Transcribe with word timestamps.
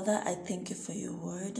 Father, 0.00 0.22
I 0.24 0.34
thank 0.34 0.70
you 0.70 0.76
for 0.76 0.92
your 0.92 1.12
word. 1.12 1.58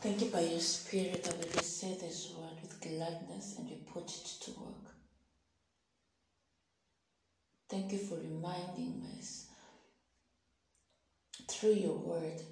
Thank 0.00 0.22
you 0.22 0.26
by 0.26 0.40
your 0.40 0.58
spirit 0.58 1.22
that 1.22 1.38
we 1.38 1.44
receive 1.56 2.00
this 2.00 2.34
word 2.36 2.60
with 2.60 2.80
gladness 2.80 3.54
and 3.56 3.70
we 3.70 3.76
put 3.76 4.10
it 4.10 4.26
to 4.40 4.50
work. 4.58 4.92
Thank 7.68 7.92
you 7.92 7.98
for 7.98 8.16
reminding 8.16 9.04
us 9.16 9.46
through 11.48 11.74
your 11.74 11.96
word 11.96 12.42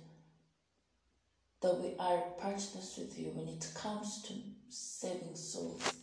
that 1.62 1.80
we 1.80 1.96
are 1.98 2.20
partners 2.40 2.94
with 2.96 3.18
you 3.18 3.32
when 3.34 3.48
it 3.48 3.68
comes 3.74 4.22
to 4.22 4.34
saving 4.68 5.34
souls. 5.34 5.94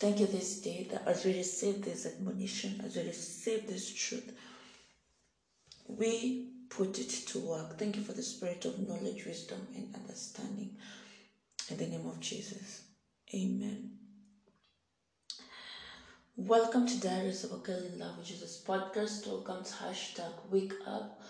Thank 0.00 0.18
you 0.18 0.26
this 0.26 0.60
day 0.60 0.88
that 0.90 1.06
as 1.06 1.24
we 1.24 1.36
receive 1.36 1.84
this 1.84 2.04
admonition, 2.04 2.80
as 2.84 2.96
we 2.96 3.02
receive 3.02 3.68
this 3.68 3.94
truth, 3.94 4.32
we 5.88 6.48
put 6.68 6.98
it 6.98 7.10
to 7.10 7.38
work. 7.38 7.78
Thank 7.78 7.96
you 7.96 8.02
for 8.02 8.12
the 8.12 8.22
spirit 8.22 8.64
of 8.64 8.78
knowledge, 8.78 9.24
wisdom, 9.24 9.66
and 9.74 9.94
understanding. 9.94 10.76
In 11.70 11.76
the 11.76 11.86
name 11.86 12.06
of 12.06 12.20
Jesus. 12.20 12.82
Amen. 13.34 13.90
Welcome 16.36 16.86
to 16.86 17.00
Diaries 17.00 17.44
of 17.44 17.52
a 17.52 17.56
Girl 17.56 17.78
in 17.78 17.98
Love 17.98 18.18
with 18.18 18.26
Jesus 18.26 18.62
podcast. 18.66 19.26
Welcome 19.26 19.64
to 19.64 19.72
hashtag 19.72 20.32
Wake 20.50 20.74
Up 20.86 21.20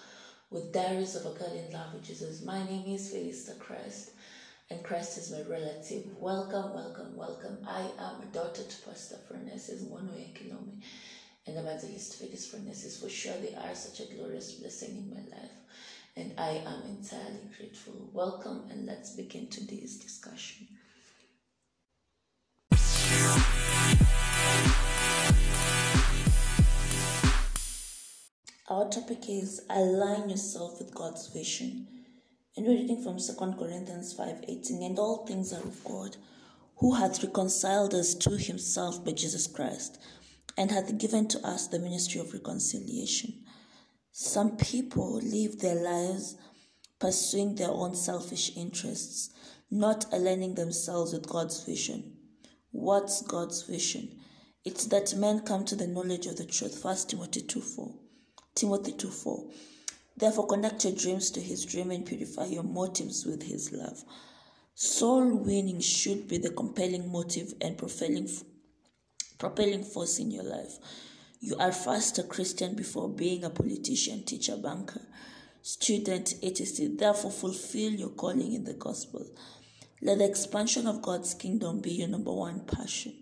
with 0.51 0.73
Diaries 0.73 1.15
of 1.15 1.27
a 1.27 1.39
Girl 1.39 1.53
in 1.53 1.73
Love 1.73 1.95
with 1.95 2.03
Jesus. 2.03 2.43
My 2.43 2.65
name 2.65 2.87
is 2.87 3.13
Felista 3.13 3.59
Christ, 3.59 4.11
and 4.71 4.83
Christ 4.83 5.19
is 5.19 5.31
my 5.31 5.43
relative. 5.43 6.05
Welcome, 6.19 6.75
welcome, 6.75 7.17
welcome. 7.17 7.59
I 7.67 7.83
am 7.99 8.23
a 8.23 8.27
daughter 8.33 8.63
to 8.63 8.83
Pastor 8.83 9.17
Furnaces 9.29 9.85
Monoe 11.49 11.55
Kilome 11.55 11.59
and 11.59 11.59
Evangelist 11.59 12.15
Felix 12.19 12.47
Furnaces. 12.47 12.99
For 12.99 13.09
sure, 13.09 13.35
they 13.41 13.55
are 13.55 13.75
such 13.75 14.01
a 14.01 14.15
glorious 14.15 14.53
blessing 14.53 14.97
in 14.97 15.11
my 15.11 15.37
life, 15.37 15.51
and 16.17 16.33
I 16.39 16.63
am 16.67 16.83
entirely 16.89 17.49
grateful. 17.57 18.11
Welcome, 18.13 18.65
and 18.71 18.87
let's 18.87 19.11
begin 19.11 19.49
today's 19.49 19.97
discussion. 19.97 20.69
Our 28.69 28.89
topic 28.91 29.29
is 29.29 29.63
align 29.71 30.29
yourself 30.29 30.81
with 30.81 30.93
God's 30.93 31.29
vision. 31.29 31.87
And 32.57 32.67
we're 32.67 32.73
reading 32.73 33.03
from 33.03 33.21
2 33.21 33.57
Corinthians 33.57 34.13
5:18. 34.15 34.83
And 34.83 34.99
all 34.99 35.25
things 35.25 35.53
are 35.53 35.63
of 35.63 35.85
God, 35.85 36.17
who 36.79 36.95
hath 36.95 37.23
reconciled 37.23 37.95
us 37.95 38.15
to 38.15 38.31
himself 38.31 39.05
by 39.05 39.13
Jesus 39.13 39.47
Christ, 39.47 39.99
and 40.57 40.71
hath 40.71 40.99
given 40.99 41.29
to 41.29 41.47
us 41.47 41.69
the 41.69 41.79
ministry 41.79 42.21
of 42.21 42.33
reconciliation. 42.33 43.45
Some 44.13 44.57
people 44.57 45.21
live 45.23 45.61
their 45.61 45.75
lives 45.75 46.37
pursuing 46.99 47.55
their 47.55 47.71
own 47.71 47.95
selfish 47.95 48.57
interests, 48.57 49.31
not 49.71 50.07
aligning 50.13 50.55
themselves 50.55 51.13
with 51.13 51.29
God's 51.29 51.65
vision. 51.65 52.17
What's 52.71 53.23
God's 53.23 53.63
vision? 53.63 54.21
It's 54.65 54.87
that 54.87 55.15
men 55.15 55.41
come 55.41 55.65
to 55.67 55.77
the 55.77 55.87
knowledge 55.87 56.27
of 56.27 56.37
the 56.37 56.47
truth. 56.47 56.83
1 56.83 56.97
Timothy 57.09 57.43
2 57.43 57.61
4. 57.61 57.95
Timothy 58.55 58.93
2 58.93 59.11
4. 59.11 59.51
Therefore, 60.17 60.47
connect 60.47 60.85
your 60.85 60.95
dreams 60.95 61.31
to 61.33 61.41
his 61.41 61.65
dream 61.65 61.91
and 61.91 62.07
purify 62.07 62.47
your 62.47 62.63
motives 62.63 63.27
with 63.27 63.43
his 63.43 63.71
love. 63.71 64.03
Soul 64.75 65.37
winning 65.37 65.81
should 65.81 66.27
be 66.27 66.39
the 66.39 66.51
compelling 66.51 67.11
motive 67.13 67.55
and 67.61 67.77
propelling, 67.77 68.29
propelling 69.39 69.85
force 69.85 70.19
in 70.19 70.31
your 70.31 70.45
life. 70.45 70.79
You 71.41 71.57
are 71.59 71.73
first 71.73 72.19
a 72.19 72.23
Christian 72.23 72.75
before 72.75 73.09
being 73.09 73.45
a 73.45 73.51
politician, 73.51 74.25
teacher, 74.25 74.57
banker, 74.57 75.03
student, 75.63 76.35
etc. 76.43 76.89
Therefore, 76.97 77.31
fulfill 77.31 77.93
your 77.93 78.11
calling 78.11 78.55
in 78.55 78.65
the 78.65 78.75
gospel. 78.75 79.27
Let 80.01 80.19
the 80.19 80.25
expansion 80.25 80.87
of 80.87 81.03
God's 81.03 81.35
kingdom 81.35 81.81
be 81.81 81.91
your 81.93 82.09
number 82.09 82.33
one 82.33 82.61
passion. 82.61 83.15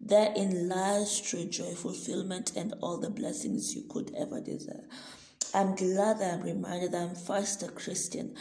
Therein 0.00 0.68
lies 0.68 1.20
true 1.20 1.44
joy, 1.44 1.74
fulfillment, 1.74 2.56
and 2.56 2.74
all 2.80 2.98
the 2.98 3.10
blessings 3.10 3.74
you 3.74 3.84
could 3.88 4.14
ever 4.14 4.40
desire. 4.40 4.84
I'm 5.54 5.74
glad 5.76 6.18
that 6.18 6.34
I'm 6.34 6.42
reminded 6.42 6.92
that 6.92 7.02
I'm 7.02 7.14
first 7.14 7.62
a 7.62 7.68
Christian 7.68 8.34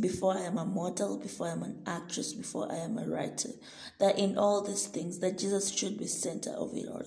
before 0.00 0.36
I 0.36 0.42
am 0.42 0.58
a 0.58 0.64
model, 0.64 1.18
before 1.18 1.48
I'm 1.48 1.62
an 1.62 1.82
actress, 1.86 2.32
before 2.32 2.70
I 2.70 2.76
am 2.76 2.98
a 2.98 3.06
writer. 3.06 3.50
That 3.98 4.18
in 4.18 4.38
all 4.38 4.62
these 4.62 4.86
things, 4.86 5.18
that 5.20 5.38
Jesus 5.38 5.70
should 5.70 5.98
be 5.98 6.06
center 6.06 6.50
of 6.50 6.74
it 6.74 6.88
all. 6.88 7.04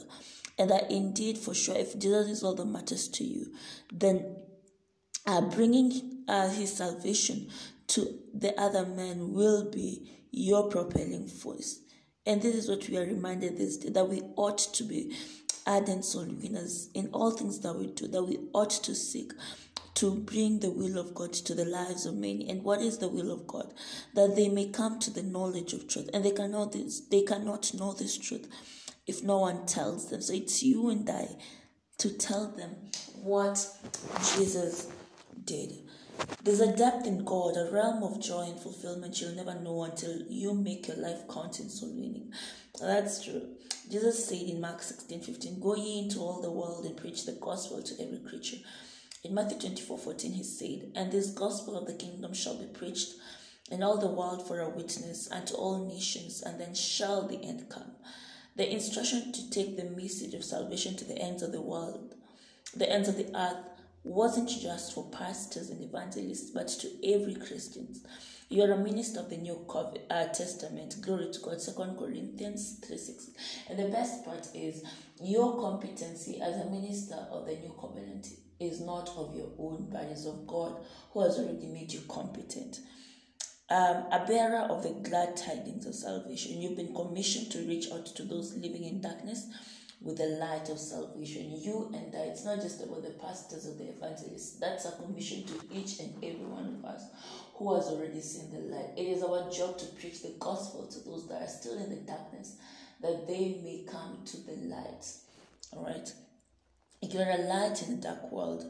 And 0.57 0.69
that 0.71 0.89
indeed, 0.89 1.37
for 1.37 1.53
sure, 1.53 1.75
if 1.75 1.97
Jesus 1.97 2.27
is 2.29 2.43
all 2.43 2.55
that 2.55 2.65
matters 2.65 3.07
to 3.09 3.23
you, 3.23 3.53
then 3.91 4.35
uh, 5.25 5.41
bringing 5.41 6.23
uh, 6.27 6.49
his 6.49 6.73
salvation 6.73 7.49
to 7.87 8.19
the 8.33 8.59
other 8.59 8.85
man 8.85 9.33
will 9.33 9.69
be 9.69 10.09
your 10.31 10.69
propelling 10.69 11.27
force. 11.27 11.81
And 12.25 12.41
this 12.41 12.55
is 12.55 12.69
what 12.69 12.87
we 12.89 12.97
are 12.97 13.05
reminded 13.05 13.57
this 13.57 13.77
day 13.77 13.89
that 13.89 14.09
we 14.09 14.21
ought 14.35 14.57
to 14.57 14.83
be 14.83 15.15
ardent 15.65 16.05
soul 16.05 16.25
winners 16.25 16.89
in 16.93 17.09
all 17.13 17.31
things 17.31 17.59
that 17.59 17.73
we 17.73 17.87
do, 17.87 18.07
that 18.07 18.23
we 18.23 18.39
ought 18.53 18.69
to 18.69 18.95
seek 18.95 19.31
to 19.97 20.13
bring 20.13 20.59
the 20.59 20.69
will 20.69 20.99
of 20.99 21.15
God 21.15 21.33
to 21.33 21.55
the 21.55 21.65
lives 21.65 22.05
of 22.05 22.13
many. 22.13 22.47
And 22.47 22.63
what 22.63 22.81
is 22.81 22.99
the 22.99 23.07
will 23.07 23.31
of 23.31 23.47
God? 23.47 23.73
That 24.13 24.35
they 24.35 24.47
may 24.47 24.69
come 24.69 24.99
to 24.99 25.09
the 25.09 25.23
knowledge 25.23 25.73
of 25.73 25.87
truth. 25.87 26.07
And 26.13 26.23
they 26.23 26.31
cannot 26.31 26.73
this 26.73 26.99
they 26.99 27.23
cannot 27.23 27.73
know 27.73 27.93
this 27.93 28.15
truth 28.15 28.47
if 29.07 29.23
no 29.23 29.39
one 29.39 29.65
tells 29.65 30.11
them. 30.11 30.21
So 30.21 30.33
it's 30.33 30.61
you 30.61 30.89
and 30.91 31.09
I 31.09 31.29
to 31.97 32.15
tell 32.15 32.47
them 32.51 32.75
what 33.15 33.67
Jesus 34.35 34.91
did. 35.45 35.79
There's 36.43 36.61
a 36.61 36.75
depth 36.75 37.07
in 37.07 37.25
God, 37.25 37.57
a 37.57 37.71
realm 37.71 38.03
of 38.03 38.21
joy 38.21 38.43
and 38.51 38.59
fulfillment 38.59 39.19
you'll 39.19 39.35
never 39.35 39.55
know 39.55 39.83
until 39.83 40.21
you 40.29 40.53
make 40.53 40.87
your 40.87 40.97
life 40.97 41.21
count 41.27 41.59
in 41.59 41.69
soul 41.69 41.89
winning. 41.89 42.31
That's 42.79 43.23
true. 43.23 43.41
Jesus 43.89 44.27
said 44.27 44.41
in 44.41 44.61
Mark 44.61 44.83
16 44.83 45.21
15, 45.21 45.59
Go 45.59 45.75
ye 45.75 46.03
into 46.03 46.19
all 46.19 46.39
the 46.39 46.51
world 46.51 46.85
and 46.85 46.95
preach 46.95 47.25
the 47.25 47.31
gospel 47.31 47.81
to 47.81 48.03
every 48.03 48.19
creature. 48.19 48.57
In 49.27 49.33
Matthew 49.33 49.59
24 49.59 49.97
14, 49.97 50.31
he 50.31 50.43
said, 50.43 50.93
And 50.95 51.11
this 51.11 51.31
gospel 51.31 51.77
of 51.77 51.85
the 51.85 51.95
kingdom 51.95 52.33
shall 52.33 52.57
be 52.57 52.65
preached 52.65 53.15
in 53.69 53.83
all 53.83 53.97
the 53.97 54.07
world 54.07 54.47
for 54.47 54.61
a 54.61 54.69
witness 54.69 55.29
unto 55.29 55.53
all 55.53 55.85
nations, 55.85 56.41
and 56.41 56.57
then 56.57 56.73
shall 56.73 57.27
the 57.27 57.43
end 57.43 57.67
come. 57.67 57.91
The 58.55 58.71
instruction 58.71 59.33
to 59.33 59.49
take 59.49 59.75
the 59.75 59.83
message 59.83 60.33
of 60.33 60.45
salvation 60.45 60.95
to 60.95 61.03
the 61.03 61.17
ends 61.17 61.43
of 61.43 61.51
the 61.51 61.59
world, 61.59 62.15
the 62.73 62.89
ends 62.89 63.09
of 63.09 63.17
the 63.17 63.29
earth, 63.37 63.65
wasn't 64.05 64.47
just 64.47 64.93
for 64.93 65.09
pastors 65.09 65.71
and 65.71 65.83
evangelists, 65.83 66.51
but 66.51 66.69
to 66.69 67.13
every 67.13 67.35
Christian. 67.35 67.99
You 68.49 68.63
are 68.63 68.71
a 68.71 68.77
minister 68.77 69.19
of 69.19 69.29
the 69.29 69.37
New 69.37 69.65
uh, 70.09 70.27
Testament. 70.27 70.95
Glory 71.01 71.31
to 71.33 71.39
God. 71.41 71.61
Second 71.61 71.97
Corinthians 71.97 72.79
3 72.85 72.97
6. 72.97 73.29
And 73.69 73.77
the 73.77 73.89
best 73.89 74.23
part 74.23 74.47
is 74.53 74.83
your 75.21 75.59
competency 75.59 76.39
as 76.41 76.55
a 76.55 76.69
minister 76.69 77.27
of 77.29 77.45
the 77.45 77.55
New 77.55 77.75
Covenant 77.79 78.27
is 78.59 78.79
not 78.79 79.09
of 79.17 79.35
your 79.35 79.49
own, 79.59 79.89
but 79.91 80.05
is 80.05 80.25
of 80.25 80.47
God 80.47 80.77
who 81.11 81.21
has 81.23 81.37
already 81.37 81.67
made 81.67 81.91
you 81.91 82.01
competent. 82.07 82.79
Um, 83.69 84.05
a 84.13 84.23
bearer 84.25 84.65
of 84.69 84.81
the 84.81 84.91
glad 85.09 85.35
tidings 85.35 85.85
of 85.85 85.93
salvation. 85.93 86.61
You've 86.61 86.77
been 86.77 86.95
commissioned 86.95 87.51
to 87.51 87.67
reach 87.67 87.91
out 87.91 88.05
to 88.05 88.23
those 88.23 88.55
living 88.55 88.85
in 88.85 89.01
darkness 89.01 89.45
with 90.01 90.17
the 90.17 90.37
light 90.39 90.69
of 90.69 90.79
salvation. 90.79 91.51
You 91.59 91.91
and 91.93 92.13
I, 92.15 92.25
it's 92.25 92.45
not 92.45 92.61
just 92.61 92.83
about 92.83 93.03
the 93.03 93.11
pastors 93.11 93.67
or 93.67 93.73
the 93.73 93.89
evangelists. 93.89 94.59
That's 94.59 94.85
a 94.85 94.91
commission 94.91 95.43
to 95.45 95.53
each 95.71 95.99
and 95.99 96.13
every 96.23 96.45
one 96.45 96.77
of 96.79 96.85
us 96.85 97.03
who 97.55 97.75
has 97.75 97.87
already 97.87 98.21
seen 98.21 98.51
the 98.51 98.75
light. 98.75 98.91
It 98.95 99.07
is 99.07 99.23
our 99.23 99.49
job 99.51 99.77
to 99.79 99.85
preach 99.99 100.21
the 100.21 100.35
gospel 100.39 100.87
to 100.87 100.99
those 100.99 101.27
that 101.27 101.41
are 101.41 101.47
still 101.47 101.77
in 101.83 101.89
the 101.89 102.01
darkness, 102.01 102.57
that 103.01 103.27
they 103.27 103.59
may 103.63 103.85
come 103.89 104.19
to 104.25 104.37
the 104.37 104.55
light. 104.67 105.05
All 105.75 105.83
right. 105.83 106.11
You 107.01 107.19
are 107.19 107.31
a 107.31 107.43
light 107.43 107.81
in 107.83 107.93
a 107.95 107.97
dark 107.97 108.31
world. 108.31 108.65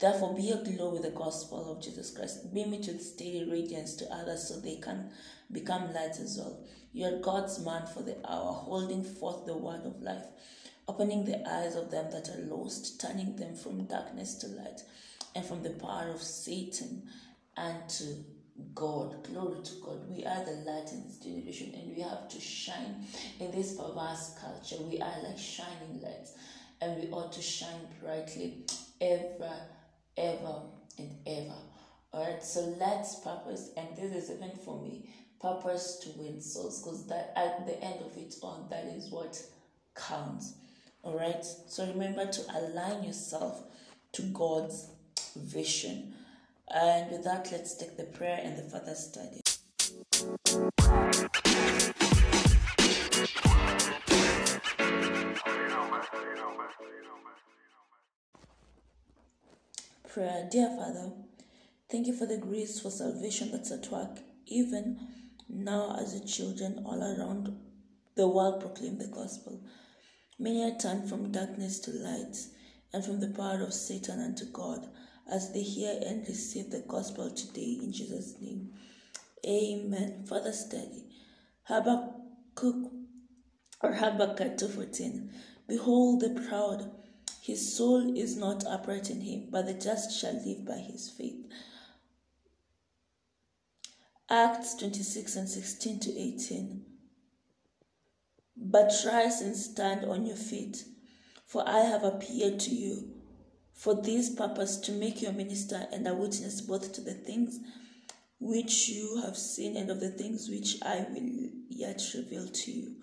Therefore, 0.00 0.34
be 0.34 0.50
aglow 0.50 0.90
with 0.92 1.02
the 1.02 1.10
gospel 1.10 1.70
of 1.70 1.82
Jesus 1.82 2.10
Christ. 2.10 2.54
Be 2.54 2.64
Beam 2.64 2.74
it 2.74 2.86
with 2.86 3.02
steady 3.02 3.46
radiance 3.50 3.94
to 3.96 4.12
others 4.12 4.48
so 4.48 4.58
they 4.58 4.76
can 4.76 5.10
become 5.52 5.92
lights 5.92 6.20
as 6.20 6.38
well. 6.38 6.58
You 6.92 7.06
are 7.06 7.20
God's 7.20 7.64
man 7.64 7.86
for 7.86 8.02
the 8.02 8.16
hour, 8.28 8.52
holding 8.52 9.04
forth 9.04 9.46
the 9.46 9.56
word 9.56 9.84
of 9.84 10.00
life 10.00 10.24
opening 10.90 11.24
the 11.24 11.48
eyes 11.48 11.76
of 11.76 11.88
them 11.92 12.10
that 12.10 12.28
are 12.28 12.56
lost, 12.56 13.00
turning 13.00 13.36
them 13.36 13.54
from 13.54 13.84
darkness 13.84 14.34
to 14.34 14.48
light, 14.48 14.82
and 15.36 15.44
from 15.46 15.62
the 15.62 15.70
power 15.70 16.10
of 16.12 16.20
Satan 16.20 17.04
and 17.56 17.88
to 17.88 18.16
God. 18.74 19.22
Glory 19.22 19.62
to 19.62 19.74
God. 19.84 20.10
We 20.10 20.24
are 20.24 20.44
the 20.44 20.64
light 20.66 20.90
in 20.90 21.04
this 21.06 21.18
generation, 21.18 21.72
and 21.76 21.94
we 21.94 22.02
have 22.02 22.28
to 22.28 22.40
shine 22.40 23.06
in 23.38 23.52
this 23.52 23.76
perverse 23.76 24.34
culture. 24.40 24.82
We 24.82 25.00
are 25.00 25.22
like 25.22 25.38
shining 25.38 26.00
lights, 26.02 26.34
and 26.80 27.00
we 27.00 27.08
ought 27.10 27.32
to 27.34 27.42
shine 27.42 27.86
brightly 28.02 28.64
ever, 29.00 29.54
ever, 30.20 30.62
and 30.98 31.10
ever. 31.26 31.56
Alright, 32.12 32.44
so 32.44 32.76
let's 32.78 33.16
purpose, 33.20 33.70
and 33.76 33.88
this 33.96 34.12
is 34.12 34.30
even 34.30 34.50
for 34.64 34.80
me 34.82 35.08
purpose 35.40 35.96
to 35.96 36.10
win 36.18 36.40
souls 36.40 36.82
because 36.82 37.06
that 37.06 37.32
at 37.34 37.66
the 37.66 37.82
end 37.82 38.00
of 38.04 38.16
it 38.16 38.34
all, 38.42 38.66
that 38.70 38.84
is 38.84 39.10
what 39.10 39.42
counts. 39.94 40.54
All 41.02 41.16
right. 41.16 41.44
So 41.44 41.86
remember 41.86 42.26
to 42.26 42.42
align 42.54 43.04
yourself 43.04 43.62
to 44.12 44.22
God's 44.22 44.88
vision. 45.34 46.14
And 46.68 47.10
with 47.10 47.24
that, 47.24 47.48
let's 47.50 47.76
take 47.76 47.96
the 47.96 48.04
prayer 48.04 48.40
and 48.42 48.56
the 48.56 48.62
further 48.62 48.94
study. 48.94 49.40
Prayer, 60.12 60.48
dear 60.50 60.68
Father, 60.76 61.12
thank 61.88 62.08
you 62.08 62.12
for 62.12 62.26
the 62.26 62.36
grace 62.36 62.80
for 62.80 62.90
salvation 62.90 63.52
that's 63.52 63.70
at 63.70 63.92
work, 63.92 64.18
even 64.44 64.98
now 65.48 65.96
as 66.00 66.18
the 66.18 66.26
children 66.26 66.82
all 66.84 67.00
around 67.00 67.56
the 68.16 68.26
world 68.26 68.60
proclaim 68.60 68.98
the 68.98 69.06
gospel. 69.06 69.60
Many 70.36 70.64
are 70.64 70.76
turned 70.76 71.08
from 71.08 71.30
darkness 71.30 71.78
to 71.80 71.92
light 71.92 72.36
and 72.92 73.04
from 73.04 73.20
the 73.20 73.28
power 73.28 73.62
of 73.62 73.72
Satan 73.72 74.18
unto 74.18 74.46
God 74.46 74.88
as 75.30 75.52
they 75.52 75.62
hear 75.62 75.96
and 76.04 76.26
receive 76.26 76.70
the 76.70 76.80
gospel 76.88 77.30
today 77.30 77.78
in 77.80 77.92
Jesus' 77.92 78.34
name. 78.40 78.72
Amen. 79.46 80.24
Further 80.28 80.52
study. 80.52 81.04
Habakkuk 81.68 82.90
or 83.80 83.92
Habakkuk 83.92 84.58
2.14 84.58 85.30
Behold 85.68 86.20
the 86.20 86.30
proud, 86.48 86.90
his 87.40 87.76
soul 87.76 88.16
is 88.16 88.36
not 88.36 88.66
upright 88.66 89.10
in 89.10 89.22
him, 89.22 89.48
but 89.50 89.66
the 89.66 89.74
just 89.74 90.18
shall 90.18 90.34
live 90.44 90.64
by 90.66 90.76
his 90.76 91.08
faith. 91.08 91.46
Acts 94.28 94.74
26 94.74 95.36
and 95.36 95.48
16 95.48 96.00
to 96.00 96.18
18 96.18 96.84
But 98.56 98.92
rise 99.06 99.40
and 99.40 99.56
stand 99.56 100.04
on 100.04 100.26
your 100.26 100.36
feet, 100.36 100.84
for 101.46 101.66
I 101.66 101.80
have 101.80 102.04
appeared 102.04 102.60
to 102.60 102.70
you 102.70 103.10
for 103.72 103.94
this 103.94 104.28
purpose 104.28 104.76
to 104.76 104.92
make 104.92 105.22
you 105.22 105.28
a 105.28 105.32
minister 105.32 105.88
and 105.90 106.06
a 106.06 106.14
witness 106.14 106.60
both 106.60 106.92
to 106.92 107.00
the 107.00 107.14
things 107.14 107.58
which 108.38 108.88
you 108.88 109.22
have 109.24 109.36
seen 109.36 109.76
and 109.76 109.90
of 109.90 110.00
the 110.00 110.10
things 110.10 110.48
which 110.48 110.76
I 110.82 111.06
will 111.10 111.50
yet 111.68 112.02
reveal 112.14 112.46
to 112.46 112.70
you. 112.70 112.96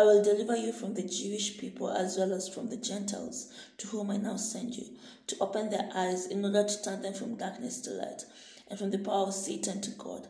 I 0.00 0.02
will 0.02 0.24
deliver 0.24 0.56
you 0.56 0.72
from 0.72 0.94
the 0.94 1.02
Jewish 1.02 1.58
people 1.58 1.90
as 1.90 2.16
well 2.16 2.32
as 2.32 2.48
from 2.48 2.70
the 2.70 2.78
Gentiles, 2.78 3.52
to 3.76 3.86
whom 3.88 4.10
I 4.10 4.16
now 4.16 4.36
send 4.36 4.74
you, 4.74 4.86
to 5.26 5.36
open 5.42 5.68
their 5.68 5.90
eyes 5.94 6.26
in 6.26 6.42
order 6.42 6.64
to 6.64 6.82
turn 6.82 7.02
them 7.02 7.12
from 7.12 7.36
darkness 7.36 7.82
to 7.82 7.90
light, 7.90 8.24
and 8.68 8.78
from 8.78 8.92
the 8.92 8.98
power 8.98 9.26
of 9.26 9.34
Satan 9.34 9.82
to 9.82 9.90
God, 9.90 10.26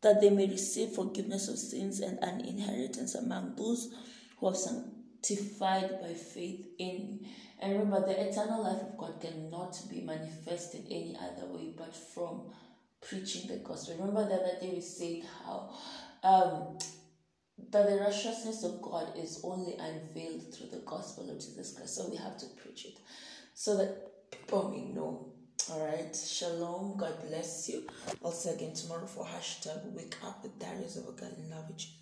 that 0.00 0.20
they 0.20 0.30
may 0.30 0.48
receive 0.48 0.88
forgiveness 0.88 1.46
of 1.46 1.58
sins 1.58 2.00
and 2.00 2.18
an 2.24 2.40
inheritance 2.40 3.14
among 3.14 3.54
those 3.54 3.94
who 4.38 4.48
have 4.48 4.56
sanctified 4.56 6.00
by 6.02 6.12
faith 6.12 6.66
in 6.80 6.96
me. 6.96 7.28
And 7.60 7.78
remember, 7.78 8.04
the 8.04 8.30
eternal 8.30 8.64
life 8.64 8.82
of 8.82 8.98
God 8.98 9.20
cannot 9.20 9.80
be 9.88 10.00
manifested 10.00 10.86
any 10.90 11.16
other 11.16 11.46
way 11.46 11.72
but 11.78 11.94
from 11.94 12.50
preaching 13.00 13.46
the 13.46 13.58
gospel. 13.58 13.94
Remember 13.96 14.26
the 14.26 14.42
other 14.42 14.60
day 14.60 14.72
we 14.74 14.80
said 14.80 15.22
how 15.44 15.70
um, 16.24 16.78
that 17.58 17.88
the 17.88 17.96
righteousness 17.96 18.64
of 18.64 18.80
God 18.82 19.16
is 19.16 19.40
only 19.44 19.74
unveiled 19.74 20.52
through 20.52 20.68
the 20.68 20.82
gospel 20.86 21.30
of 21.30 21.36
Jesus 21.36 21.72
Christ. 21.72 21.96
So 21.96 22.08
we 22.10 22.16
have 22.16 22.36
to 22.38 22.46
preach 22.62 22.84
it 22.84 22.98
so 23.54 23.76
that 23.76 24.30
people 24.30 24.70
may 24.70 24.92
know. 24.92 25.32
All 25.70 25.86
right. 25.86 26.14
Shalom. 26.14 26.96
God 26.96 27.14
bless 27.28 27.68
you. 27.68 27.86
Also 28.22 28.54
again 28.54 28.74
tomorrow 28.74 29.06
for 29.06 29.24
hashtag 29.24 29.92
wake 29.92 30.16
up 30.24 30.42
with 30.42 30.58
Diaries 30.58 30.96
of 30.96 31.08
a 31.08 31.12
girl 31.12 31.30
in 31.38 31.50
love 31.50 31.68
with 31.68 31.78
Jesus. 31.78 32.00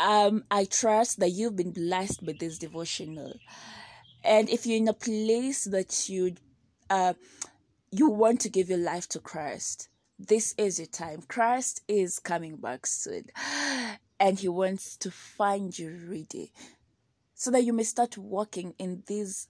Um, 0.00 0.44
I 0.50 0.64
trust 0.64 1.18
that 1.18 1.30
you've 1.30 1.56
been 1.56 1.72
blessed 1.72 2.24
by 2.24 2.34
this 2.38 2.58
devotional. 2.58 3.34
And 4.22 4.48
if 4.48 4.66
you're 4.66 4.76
in 4.76 4.88
a 4.88 4.92
place 4.92 5.64
that 5.64 6.08
you 6.08 6.36
uh, 6.88 7.14
you 7.90 8.08
want 8.08 8.40
to 8.40 8.48
give 8.48 8.68
your 8.68 8.78
life 8.78 9.08
to 9.10 9.20
Christ, 9.20 9.88
this 10.18 10.54
is 10.58 10.78
your 10.78 10.86
time. 10.86 11.22
Christ 11.28 11.82
is 11.86 12.18
coming 12.18 12.56
back 12.56 12.86
soon. 12.86 13.26
And 14.20 14.40
he 14.40 14.48
wants 14.48 14.96
to 14.96 15.12
find 15.12 15.78
you 15.78 15.96
ready 16.10 16.50
so 17.36 17.52
that 17.52 17.62
you 17.62 17.72
may 17.72 17.84
start 17.84 18.18
walking 18.18 18.74
in 18.76 19.04
this 19.06 19.46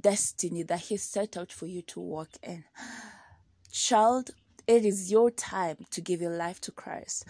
destiny 0.00 0.62
that 0.64 0.80
he 0.80 0.98
set 0.98 1.38
out 1.38 1.50
for 1.50 1.64
you 1.64 1.80
to 1.80 2.00
walk 2.00 2.28
in. 2.42 2.64
Child, 3.72 4.32
it 4.66 4.84
is 4.84 5.10
your 5.10 5.30
time 5.30 5.86
to 5.90 6.02
give 6.02 6.20
your 6.20 6.36
life 6.36 6.60
to 6.60 6.70
Christ. 6.70 7.24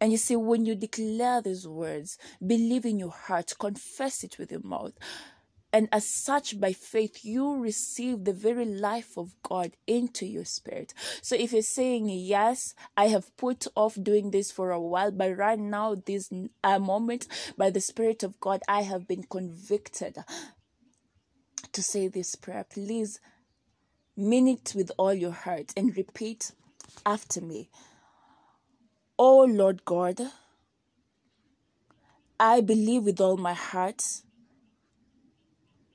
And 0.00 0.12
you 0.12 0.18
see, 0.18 0.36
when 0.36 0.64
you 0.64 0.76
declare 0.76 1.42
these 1.42 1.66
words, 1.66 2.18
believe 2.44 2.84
in 2.84 3.00
your 3.00 3.10
heart, 3.10 3.54
confess 3.58 4.22
it 4.22 4.38
with 4.38 4.52
your 4.52 4.62
mouth, 4.62 4.92
and 5.72 5.88
as 5.90 6.06
such, 6.06 6.60
by 6.60 6.74
faith, 6.74 7.24
you 7.24 7.56
receive 7.56 8.24
the 8.24 8.34
very 8.34 8.66
life 8.66 9.16
of 9.16 9.34
God 9.42 9.72
into 9.86 10.26
your 10.26 10.44
spirit. 10.44 10.92
So 11.22 11.34
if 11.34 11.52
you're 11.52 11.62
saying, 11.62 12.10
Yes, 12.10 12.74
I 12.94 13.08
have 13.08 13.34
put 13.38 13.66
off 13.74 13.96
doing 14.00 14.32
this 14.32 14.52
for 14.52 14.70
a 14.70 14.80
while, 14.80 15.10
but 15.10 15.36
right 15.36 15.58
now, 15.58 15.94
this 15.94 16.30
uh, 16.62 16.78
moment, 16.78 17.26
by 17.56 17.70
the 17.70 17.80
Spirit 17.80 18.22
of 18.22 18.38
God, 18.38 18.60
I 18.68 18.82
have 18.82 19.08
been 19.08 19.22
convicted 19.24 20.18
to 21.72 21.82
say 21.82 22.06
this 22.06 22.34
prayer. 22.34 22.66
Please 22.68 23.18
mean 24.14 24.46
it 24.48 24.74
with 24.76 24.92
all 24.98 25.14
your 25.14 25.32
heart 25.32 25.72
and 25.74 25.96
repeat 25.96 26.52
after 27.06 27.40
me. 27.40 27.70
Oh 29.18 29.44
Lord 29.44 29.86
God, 29.86 30.20
I 32.38 32.60
believe 32.60 33.04
with 33.04 33.20
all 33.20 33.36
my 33.38 33.54
heart 33.54 34.04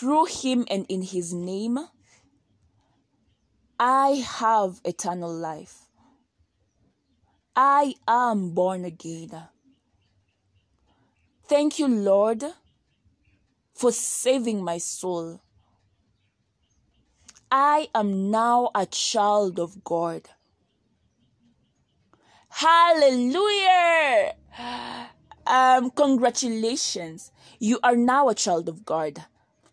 Through 0.00 0.24
him 0.32 0.64
and 0.70 0.86
in 0.88 1.02
his 1.02 1.34
name, 1.34 1.78
I 3.78 4.24
have 4.26 4.80
eternal 4.82 5.30
life. 5.30 5.88
I 7.54 7.96
am 8.08 8.52
born 8.52 8.86
again. 8.86 9.48
Thank 11.46 11.78
you, 11.78 11.86
Lord, 11.86 12.42
for 13.74 13.92
saving 13.92 14.64
my 14.64 14.78
soul. 14.78 15.42
I 17.52 17.90
am 17.94 18.30
now 18.30 18.70
a 18.74 18.86
child 18.86 19.60
of 19.60 19.84
God. 19.84 20.30
Hallelujah! 22.48 24.32
Um, 25.46 25.90
congratulations. 25.90 27.32
You 27.58 27.80
are 27.82 27.96
now 27.96 28.30
a 28.30 28.34
child 28.34 28.70
of 28.70 28.86
God. 28.86 29.26